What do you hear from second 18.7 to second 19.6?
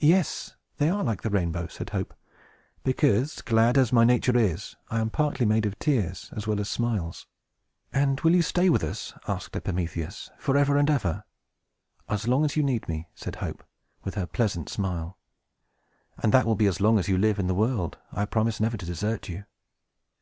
to desert you.